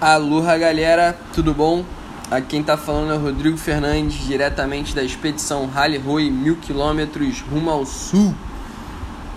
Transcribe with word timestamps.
Aloha 0.00 0.56
galera, 0.56 1.18
tudo 1.34 1.52
bom? 1.52 1.84
Aqui 2.30 2.50
quem 2.50 2.62
tá 2.62 2.76
falando 2.76 3.10
é 3.10 3.16
o 3.16 3.18
Rodrigo 3.20 3.56
Fernandes, 3.56 4.28
diretamente 4.28 4.94
da 4.94 5.02
expedição 5.02 5.66
Rally 5.66 5.98
Roy, 5.98 6.30
mil 6.30 6.54
quilômetros 6.54 7.40
rumo 7.40 7.68
ao 7.68 7.84
sul. 7.84 8.32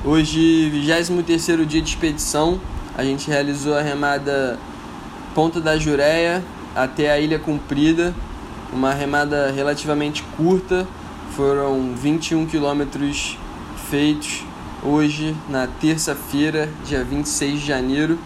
Hoje, 0.05 0.70
23 0.70 1.68
dia 1.68 1.82
de 1.82 1.89
expedição, 1.89 2.62
a 2.96 3.04
gente 3.04 3.28
realizou 3.28 3.76
a 3.76 3.82
remada 3.82 4.60
Ponta 5.34 5.60
da 5.60 5.79
Jureia 5.79 6.43
até 6.75 7.12
a 7.12 7.20
Ilha 7.20 7.39
Comprida, 7.39 8.14
uma 8.71 8.93
remada 8.93 9.50
relativamente 9.50 10.21
curta, 10.38 10.88
foram 11.36 11.96
21 11.96 12.46
quilômetros 12.46 13.36
feitos 13.89 14.43
hoje, 14.84 15.36
na 15.50 15.66
terça-feira, 15.66 16.70
dia 16.86 17.04
26 17.04 17.62
de 17.62 17.66
janeiro. 17.66 18.20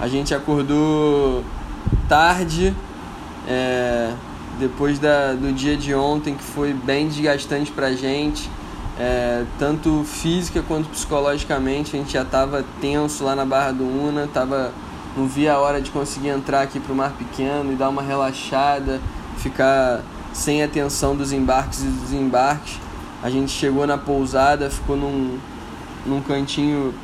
A 0.00 0.06
gente 0.06 0.32
acordou 0.32 1.42
tarde, 2.08 2.74
é, 3.46 4.12
depois 4.58 4.98
da, 4.98 5.32
do 5.32 5.52
dia 5.52 5.76
de 5.76 5.94
ontem, 5.94 6.34
que 6.34 6.42
foi 6.42 6.72
bem 6.72 7.08
desgastante 7.08 7.70
pra 7.70 7.92
gente, 7.92 8.48
é, 8.98 9.44
tanto 9.58 10.04
física 10.04 10.62
quanto 10.62 10.88
psicologicamente. 10.88 11.96
A 11.96 11.98
gente 11.98 12.12
já 12.12 12.22
estava 12.22 12.64
tenso 12.80 13.24
lá 13.24 13.34
na 13.34 13.44
Barra 13.44 13.72
do 13.72 13.84
Una, 13.84 14.28
tava, 14.32 14.72
não 15.16 15.26
via 15.26 15.54
a 15.54 15.58
hora 15.58 15.80
de 15.80 15.90
conseguir 15.90 16.28
entrar 16.28 16.62
aqui 16.62 16.78
pro 16.78 16.94
Mar 16.94 17.12
Pequeno 17.12 17.72
e 17.72 17.76
dar 17.76 17.88
uma 17.88 18.02
relaxada, 18.02 19.00
ficar 19.38 20.00
sem 20.32 20.62
atenção 20.62 21.16
dos 21.16 21.32
embarques 21.32 21.82
e 21.82 21.86
desembarques. 21.86 22.78
A 23.22 23.30
gente 23.30 23.50
chegou 23.50 23.86
na 23.86 23.96
pousada, 23.96 24.68
ficou 24.68 24.96
num, 24.96 25.38
num 26.04 26.20
cantinho 26.20 26.94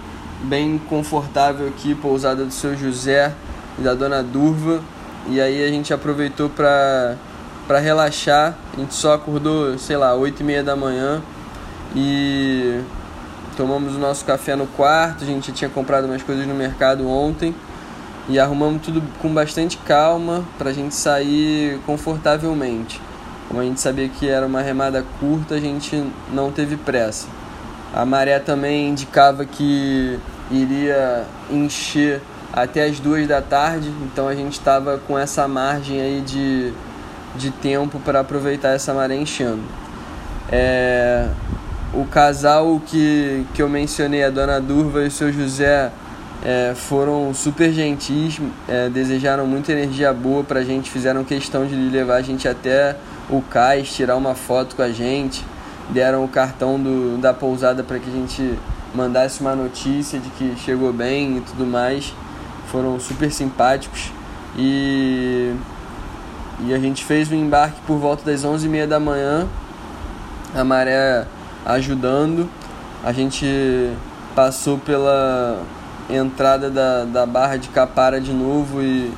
bem 0.42 0.78
confortável 0.88 1.66
aqui, 1.68 1.94
pousada 1.94 2.44
do 2.44 2.52
seu 2.52 2.76
José 2.76 3.34
e 3.78 3.82
da 3.82 3.94
dona 3.94 4.22
Durva. 4.22 4.80
E 5.28 5.40
aí 5.40 5.64
a 5.64 5.68
gente 5.68 5.92
aproveitou 5.92 6.48
para 6.48 7.16
para 7.70 7.78
relaxar. 7.78 8.56
A 8.76 8.80
gente 8.80 8.94
só 8.94 9.14
acordou, 9.14 9.78
sei 9.78 9.96
lá, 9.96 10.12
8 10.14 10.40
e 10.40 10.44
meia 10.44 10.62
da 10.62 10.74
manhã 10.74 11.22
e 11.94 12.80
tomamos 13.56 13.94
o 13.94 13.98
nosso 13.98 14.24
café 14.24 14.56
no 14.56 14.66
quarto. 14.66 15.22
A 15.22 15.26
gente 15.26 15.48
já 15.48 15.52
tinha 15.52 15.70
comprado 15.70 16.06
umas 16.06 16.20
coisas 16.20 16.44
no 16.48 16.54
mercado 16.54 17.08
ontem 17.08 17.54
e 18.28 18.40
arrumamos 18.40 18.82
tudo 18.82 19.00
com 19.20 19.32
bastante 19.32 19.76
calma 19.76 20.44
para 20.58 20.70
a 20.70 20.72
gente 20.72 20.96
sair 20.96 21.78
confortavelmente. 21.86 23.00
Como 23.46 23.60
a 23.60 23.64
gente 23.64 23.80
sabia 23.80 24.08
que 24.08 24.28
era 24.28 24.46
uma 24.46 24.62
remada 24.62 25.04
curta, 25.20 25.54
a 25.54 25.60
gente 25.60 26.04
não 26.32 26.50
teve 26.50 26.76
pressa. 26.76 27.28
A 27.94 28.04
maré 28.04 28.40
também 28.40 28.88
indicava 28.88 29.44
que 29.44 30.18
iria 30.50 31.24
encher 31.50 32.20
até 32.52 32.84
as 32.84 32.98
duas 32.98 33.26
da 33.26 33.40
tarde, 33.40 33.92
então 34.02 34.26
a 34.26 34.34
gente 34.34 34.54
estava 34.54 34.98
com 35.06 35.18
essa 35.18 35.46
margem 35.46 36.00
aí 36.00 36.20
de, 36.20 36.72
de 37.36 37.50
tempo 37.50 38.00
para 38.00 38.20
aproveitar 38.20 38.70
essa 38.70 38.92
maré 38.92 39.14
enchendo. 39.14 39.62
É, 40.50 41.28
o 41.94 42.04
casal 42.04 42.80
que, 42.84 43.46
que 43.54 43.62
eu 43.62 43.68
mencionei, 43.68 44.24
a 44.24 44.30
dona 44.30 44.60
Durva 44.60 45.02
e 45.02 45.06
o 45.06 45.10
seu 45.10 45.32
José, 45.32 45.92
é, 46.44 46.72
foram 46.74 47.32
super 47.34 47.72
gentis, 47.72 48.40
é, 48.66 48.88
desejaram 48.88 49.46
muita 49.46 49.72
energia 49.72 50.12
boa 50.12 50.42
para 50.42 50.60
a 50.60 50.64
gente, 50.64 50.90
fizeram 50.90 51.22
questão 51.22 51.66
de 51.66 51.74
levar 51.74 52.16
a 52.16 52.22
gente 52.22 52.48
até 52.48 52.96
o 53.28 53.40
cais, 53.42 53.92
tirar 53.92 54.16
uma 54.16 54.34
foto 54.34 54.74
com 54.74 54.82
a 54.82 54.90
gente, 54.90 55.44
deram 55.90 56.24
o 56.24 56.28
cartão 56.28 56.80
do, 56.80 57.18
da 57.18 57.32
pousada 57.32 57.84
para 57.84 57.98
que 57.98 58.08
a 58.08 58.12
gente 58.12 58.58
mandasse 58.92 59.40
uma 59.40 59.54
notícia 59.54 60.18
de 60.18 60.28
que 60.30 60.54
chegou 60.64 60.92
bem 60.92 61.36
e 61.36 61.40
tudo 61.42 61.64
mais 61.64 62.12
foram 62.70 62.98
super 63.00 63.30
simpáticos 63.32 64.12
e, 64.56 65.52
e 66.60 66.74
a 66.74 66.78
gente 66.78 67.04
fez 67.04 67.30
o 67.30 67.34
embarque 67.34 67.80
por 67.86 67.98
volta 67.98 68.24
das 68.24 68.44
11h30 68.44 68.86
da 68.86 69.00
manhã, 69.00 69.46
a 70.54 70.64
maré 70.64 71.26
ajudando, 71.64 72.48
a 73.04 73.12
gente 73.12 73.90
passou 74.34 74.78
pela 74.78 75.62
entrada 76.08 76.70
da, 76.70 77.04
da 77.04 77.26
Barra 77.26 77.56
de 77.56 77.68
Capara 77.68 78.20
de 78.20 78.32
novo 78.32 78.82
e 78.82 79.12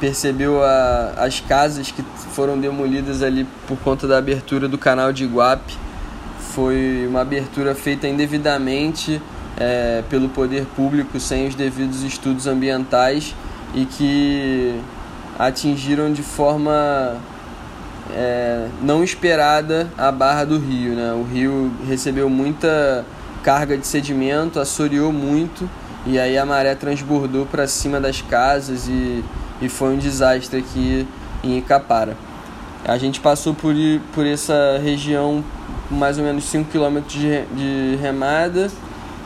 percebeu 0.00 0.62
a, 0.62 1.14
as 1.18 1.40
casas 1.40 1.90
que 1.90 2.02
foram 2.32 2.58
demolidas 2.58 3.22
ali 3.22 3.46
por 3.66 3.76
conta 3.78 4.06
da 4.06 4.18
abertura 4.18 4.68
do 4.68 4.78
canal 4.78 5.12
de 5.12 5.24
Iguape. 5.24 5.76
Foi 6.54 7.06
uma 7.08 7.20
abertura 7.20 7.74
feita 7.74 8.06
indevidamente 8.06 9.20
é, 9.58 10.02
pelo 10.08 10.28
poder 10.28 10.64
público 10.76 11.18
sem 11.18 11.48
os 11.48 11.54
devidos 11.54 12.02
estudos 12.02 12.46
ambientais 12.46 13.34
e 13.74 13.84
que 13.84 14.80
atingiram 15.38 16.12
de 16.12 16.22
forma 16.22 17.16
é, 18.14 18.68
não 18.80 19.02
esperada 19.02 19.90
a 19.98 20.10
barra 20.10 20.44
do 20.44 20.58
rio. 20.58 20.94
Né? 20.94 21.12
O 21.12 21.24
rio 21.24 21.72
recebeu 21.86 22.30
muita 22.30 23.04
carga 23.42 23.76
de 23.76 23.86
sedimento, 23.86 24.60
assoreou 24.60 25.12
muito 25.12 25.68
e 26.06 26.18
aí 26.18 26.38
a 26.38 26.46
maré 26.46 26.74
transbordou 26.74 27.46
para 27.46 27.66
cima 27.66 28.00
das 28.00 28.22
casas 28.22 28.88
e, 28.88 29.24
e 29.60 29.68
foi 29.68 29.94
um 29.94 29.98
desastre 29.98 30.58
aqui 30.58 31.06
em 31.42 31.58
Icapara. 31.58 32.16
A 32.86 32.96
gente 32.96 33.20
passou 33.20 33.54
por, 33.54 33.74
por 34.14 34.24
essa 34.24 34.80
região 34.82 35.44
mais 35.90 36.18
ou 36.18 36.24
menos 36.24 36.44
5 36.44 36.70
km 36.70 37.00
de, 37.06 37.44
de 37.46 37.98
remada 38.00 38.70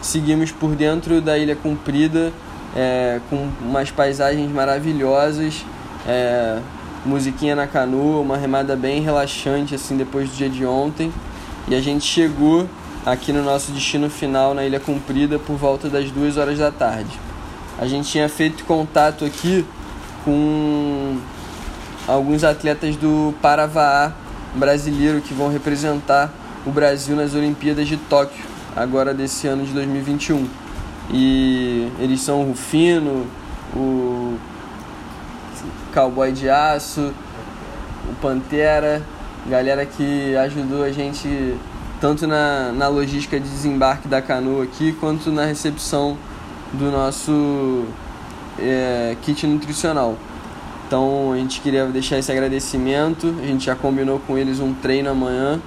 seguimos 0.02 0.50
por 0.50 0.74
dentro 0.74 1.20
da 1.20 1.38
Ilha 1.38 1.54
Comprida 1.54 2.32
é, 2.74 3.20
com 3.30 3.48
umas 3.60 3.90
paisagens 3.90 4.50
maravilhosas, 4.50 5.64
é, 6.06 6.58
musiquinha 7.06 7.54
na 7.54 7.66
canoa, 7.66 8.20
uma 8.20 8.36
remada 8.36 8.74
bem 8.74 9.00
relaxante 9.00 9.74
assim 9.74 9.96
depois 9.96 10.28
do 10.28 10.36
dia 10.36 10.50
de 10.50 10.66
ontem. 10.66 11.12
E 11.68 11.74
a 11.74 11.80
gente 11.80 12.04
chegou 12.04 12.68
aqui 13.06 13.32
no 13.32 13.42
nosso 13.42 13.70
destino 13.72 14.10
final 14.10 14.52
na 14.52 14.64
Ilha 14.64 14.80
Comprida 14.80 15.38
por 15.38 15.56
volta 15.56 15.88
das 15.88 16.10
duas 16.10 16.36
horas 16.36 16.58
da 16.58 16.72
tarde. 16.72 17.18
A 17.78 17.86
gente 17.86 18.10
tinha 18.10 18.28
feito 18.28 18.64
contato 18.64 19.24
aqui 19.24 19.64
com 20.24 21.18
alguns 22.06 22.42
atletas 22.44 22.96
do 22.96 23.34
Paravaá 23.40 24.12
brasileiro 24.54 25.20
que 25.20 25.32
vão 25.32 25.48
representar 25.48 26.30
o 26.66 26.70
Brasil 26.70 27.16
nas 27.16 27.34
Olimpíadas 27.34 27.88
de 27.88 27.96
Tóquio 27.96 28.51
agora 28.76 29.12
desse 29.12 29.46
ano 29.46 29.64
de 29.64 29.72
2021. 29.72 30.48
E 31.10 31.88
eles 31.98 32.20
são 32.20 32.42
o 32.42 32.48
Rufino, 32.48 33.26
o 33.74 34.36
Cowboy 35.92 36.32
de 36.32 36.48
Aço, 36.48 37.12
o 38.10 38.14
Pantera, 38.20 39.02
galera 39.48 39.84
que 39.84 40.34
ajudou 40.36 40.84
a 40.84 40.90
gente 40.90 41.56
tanto 42.00 42.26
na, 42.26 42.72
na 42.72 42.88
logística 42.88 43.38
de 43.38 43.48
desembarque 43.48 44.08
da 44.08 44.20
canoa 44.20 44.64
aqui, 44.64 44.92
quanto 44.92 45.30
na 45.30 45.44
recepção 45.44 46.16
do 46.72 46.90
nosso 46.90 47.84
é, 48.58 49.16
kit 49.22 49.46
nutricional. 49.46 50.16
Então 50.86 51.32
a 51.32 51.36
gente 51.36 51.60
queria 51.60 51.86
deixar 51.86 52.18
esse 52.18 52.30
agradecimento, 52.30 53.34
a 53.42 53.46
gente 53.46 53.66
já 53.66 53.74
combinou 53.74 54.20
com 54.26 54.36
eles 54.36 54.60
um 54.60 54.74
treino 54.74 55.10
amanhã 55.10 55.60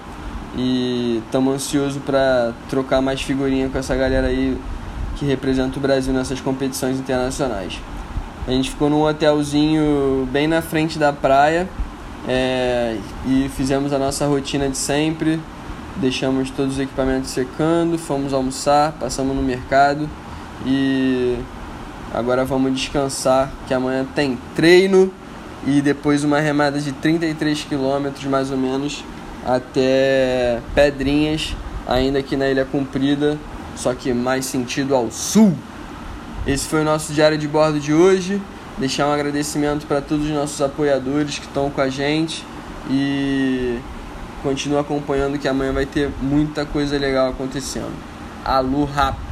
e 0.57 1.21
estamos 1.25 1.55
ansiosos 1.55 2.01
para 2.03 2.53
trocar 2.69 3.01
mais 3.01 3.21
figurinha 3.21 3.69
com 3.69 3.77
essa 3.77 3.95
galera 3.95 4.27
aí 4.27 4.57
que 5.17 5.25
representa 5.25 5.77
o 5.77 5.81
Brasil 5.81 6.13
nessas 6.13 6.39
competições 6.39 6.97
internacionais. 6.99 7.79
A 8.47 8.51
gente 8.51 8.69
ficou 8.69 8.89
num 8.89 9.01
hotelzinho 9.01 10.27
bem 10.31 10.47
na 10.47 10.61
frente 10.61 10.99
da 10.99 11.11
praia 11.11 11.67
é, 12.27 12.97
e 13.25 13.49
fizemos 13.55 13.91
a 13.91 13.99
nossa 13.99 14.25
rotina 14.25 14.69
de 14.69 14.77
sempre. 14.77 15.39
Deixamos 15.97 16.49
todos 16.51 16.73
os 16.73 16.79
equipamentos 16.79 17.31
secando, 17.31 17.97
fomos 17.97 18.33
almoçar, 18.33 18.91
passamos 18.99 19.35
no 19.35 19.41
mercado 19.41 20.09
e 20.65 21.37
agora 22.13 22.43
vamos 22.45 22.73
descansar 22.73 23.49
que 23.67 23.73
amanhã 23.73 24.05
tem 24.13 24.37
treino 24.55 25.11
e 25.65 25.81
depois 25.81 26.23
uma 26.23 26.39
remada 26.39 26.79
de 26.79 26.91
33 26.91 27.63
quilômetros 27.63 28.25
mais 28.25 28.51
ou 28.51 28.57
menos 28.57 29.03
até 29.45 30.59
Pedrinhas, 30.73 31.55
ainda 31.87 32.19
aqui 32.19 32.35
na 32.35 32.49
Ilha 32.49 32.65
Comprida, 32.65 33.37
só 33.75 33.93
que 33.93 34.13
mais 34.13 34.45
sentido 34.45 34.95
ao 34.95 35.11
sul. 35.11 35.53
Esse 36.47 36.67
foi 36.67 36.81
o 36.81 36.83
nosso 36.83 37.13
diário 37.13 37.37
de 37.37 37.47
bordo 37.47 37.79
de 37.79 37.93
hoje. 37.93 38.41
Deixar 38.77 39.07
um 39.07 39.11
agradecimento 39.11 39.85
para 39.85 40.01
todos 40.01 40.25
os 40.25 40.31
nossos 40.31 40.61
apoiadores 40.61 41.39
que 41.39 41.45
estão 41.45 41.69
com 41.69 41.79
a 41.79 41.87
gente 41.87 42.43
e 42.89 43.79
continua 44.43 44.81
acompanhando 44.81 45.39
que 45.39 45.47
amanhã 45.47 45.71
vai 45.71 45.85
ter 45.85 46.09
muita 46.21 46.65
coisa 46.65 46.97
legal 46.97 47.29
acontecendo. 47.29 47.93
Aloha! 48.43 49.24